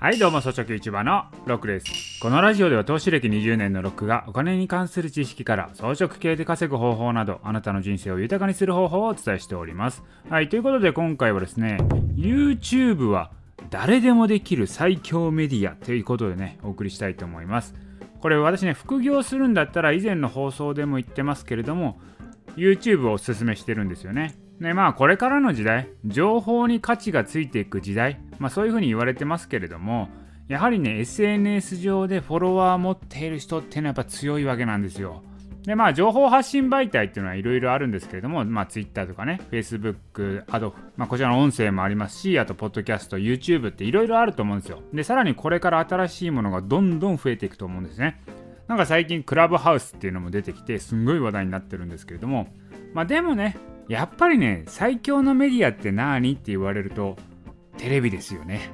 [0.00, 2.20] はいどうも草食市場のロックです。
[2.20, 10.04] このラジオでは投資歴20年のロックがお金に関する知識から装飾系で稼ぐ方法などあなたの人生を豊かにする方法をお伝えしております。
[10.30, 11.78] はいということで今回はですね
[12.14, 13.32] YouTube は
[13.70, 17.74] 誰でもできる最強メディアということでねお送りしたいと思います。
[18.20, 22.00] これ私ね副業するんだったら以前の放送でも言ってますけれども
[22.54, 24.36] YouTube をおすすめしてるんですよね。
[24.60, 30.08] ねまあこれからの時代情報に価値がついていく時代、まあ、そういうふうに言われてますけれども
[30.48, 35.22] やはりね SNS 上でフォロワーを持っている人っていうのはやっぱ強いわけなんですよ
[35.68, 44.82] でまあ情報発信媒体っていうのはいろいろあるんですけれども、まあ Twitter とかね、Facebook、あと、まあこちらの音声もありますし、あと、ポッドキャスト、YouTube っていろいろあると思うんですよ。
[44.94, 48.18] で、さらにこれから新しいものがどんどん増えていくと思うんですね。
[48.66, 52.46] なんか最近、クラブハウスっていうのも出てきて、すんごい話題になってるんですけれども、
[52.94, 53.58] まあでもね、
[53.88, 57.16] やっぱりね、最強のメディアって何って言われると、
[57.78, 58.72] テレビですよね。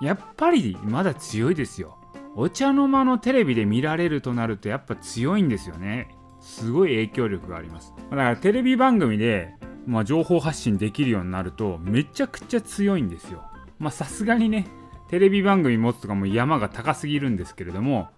[0.00, 1.98] やっぱりまだ強いですよ。
[2.34, 6.08] お茶の間のテレビで見られるとなるとやっぱ強いんですよね。
[6.40, 7.94] すごい影響力があります。
[8.10, 9.54] だからテレビ番組で、
[9.86, 13.42] まあ、情報発信できるようになるとめちゃくちゃ強いんですよ。
[13.78, 14.66] まあさすがにね、
[15.08, 18.08] テレビ番組持つとかも山が高すぎるんですけれども、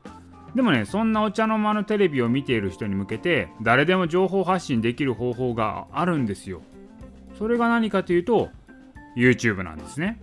[0.55, 6.63] でもね、そんなお茶の間のテレビを見ている人に向けて、誰でも情報発信できる方法があるんですよ。
[7.39, 8.49] それが何かというと、
[9.17, 10.21] YouTube なんですね。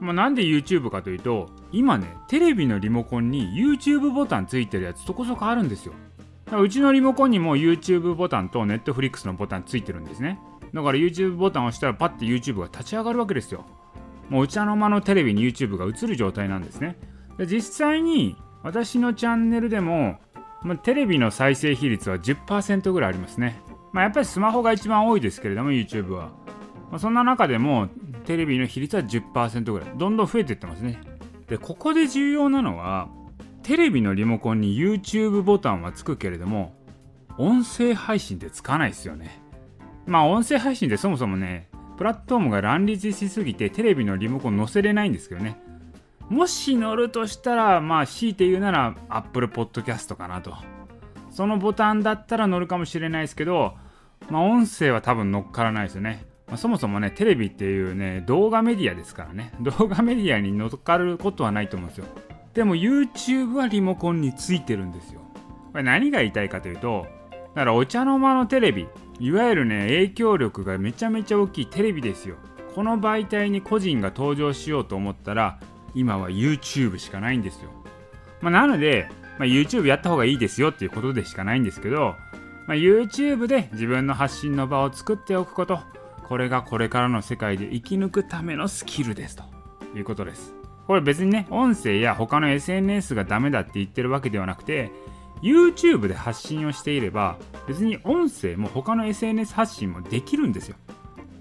[0.00, 5.94] まあ、なんで YouTube かというと、今ね、テレビのリモコンに YouTube ボタンついてるやつそこそこあるんですよ。
[6.52, 10.38] うちのリモコンにも YouTube ボタンと Netflix のボタンついてるんですね。
[10.72, 13.64] だから YouTube ボタンを押したらパッて YouTube が立ち上がるわけですよ。
[14.28, 16.96] もうお茶の間のテレビに YouTube が映る状態なんですね。
[17.38, 18.36] で実際に
[18.66, 20.18] 私のチャンネルでも、
[20.62, 23.60] まあ、テレビの再生比率は10%ぐらいありますね。
[23.92, 26.32] まあ、やっぱりスマホが一番多いですけれども、YouTube は。
[26.90, 27.88] まあ、そんな中でも、
[28.24, 29.88] テレビの比率は10%ぐらい。
[29.96, 31.00] どんどん増えていってますね。
[31.46, 33.08] で、ここで重要なのは、
[33.62, 36.74] テレビのリモコンに YouTube ボタンはつくけれども、
[37.38, 39.40] 音声配信ってつかないですよね。
[40.06, 45.56] まあ、音声配信ってそもそもね、プラットフォームが乱立しすぎてテレビのリモコン載せれないんですけどね。
[46.28, 50.54] もし乗るとしたら、まあ、強いて言うなら Apple Podcast かなと。
[51.30, 53.74] そのボタンだったら乗るかもしれないですけど、
[54.30, 56.26] まあ、音声は多分乗っからないですよね。
[56.48, 59.52] まあ、そもそもね、テレビっていうね、動画メディアですからね。
[59.60, 62.06] 動画メディアに乗っかることはないと思うんですよ。
[62.54, 65.20] でも YouTube はリモコンについてるんですよ。
[65.72, 67.06] これ何が言いたいかというと、
[67.54, 68.88] だからお茶の間のテレビ、
[69.20, 72.36] いわゆるね、影響力がめちゃめちゃ大きいテレビですよ。
[72.74, 75.58] この媒体に個人が登場しようと思ったら、
[75.96, 77.70] 今は YouTube しかないんですよ。
[78.40, 79.08] まあ、なので、
[79.38, 82.14] まあ、YouTube やった方がいいですよっていうことでしかないんですけど、
[82.66, 85.80] まあ、YouTube で自分の発信の場を作っておくこと、
[86.28, 89.44] これがこれからの世界で生き抜くためのスキルですと
[89.96, 90.54] いうことです。
[90.86, 94.90] これ別にね、音声や他の SNS がダメだって言ってるわけではなくて、
[95.42, 100.76] YouTube で発信をしていれば、別に音声も他の SNS 発信もできるんですよ。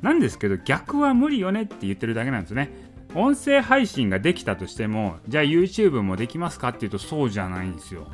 [0.02, 2.85] なんですけど、逆は無理よねって言ってるだけなんですね。
[3.16, 8.08] 音声配信ができたとしてもじゃあ YouTube もできますかっていうとそうじゃないんですよ。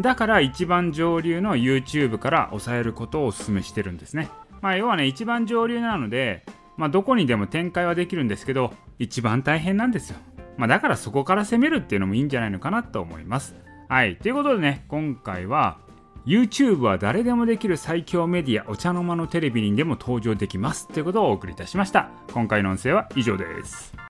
[0.00, 4.30] だから一番上流の YouTube から抑えることをお勧めしてるんですね。
[4.62, 6.44] まあ要はね一番上流なので
[6.78, 10.16] まあどこにでも展開はできるんですけど一番大変なんですよ。
[10.56, 13.54] まあだからそこから攻めるっていうのもいいんじゃないのかなと思います。
[13.88, 14.16] はい。
[14.16, 15.78] ということでね今回は
[16.26, 22.10] YouTube は誰でもできる最強メディアお茶の間のテレビにでも登場できますということをお送りいたしました。
[22.32, 24.05] 今回の音声は以上です。